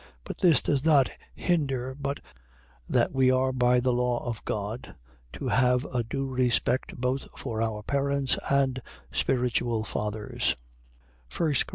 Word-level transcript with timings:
But 0.23 0.39
this 0.39 0.63
does 0.63 0.83
not 0.83 1.11
hinder 1.35 1.93
but 1.93 2.21
that 2.89 3.11
we 3.13 3.29
are 3.29 3.51
by 3.53 3.79
the 3.79 3.93
law 3.93 4.27
of 4.27 4.43
God 4.45 4.95
to 5.33 5.49
have 5.49 5.85
a 5.93 6.03
due 6.03 6.25
respect 6.27 6.95
both 6.97 7.27
for 7.37 7.61
our 7.61 7.83
parents 7.83 8.39
and 8.49 8.81
spiritual 9.11 9.83
fathers, 9.83 10.55
(1 11.37 11.53
Cor. 11.53 11.53